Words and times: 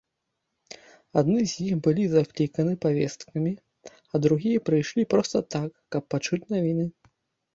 Адны 1.21 1.35
з 1.51 1.65
іх 1.65 1.75
былі 1.87 2.05
закліканы 2.13 2.71
павесткамі, 2.87 3.53
а 4.13 4.21
другія 4.25 4.63
прыйшлі 4.69 5.03
проста 5.13 5.37
так, 5.57 5.69
каб 5.97 6.03
пачуць 6.15 6.41
навіны. 6.57 6.85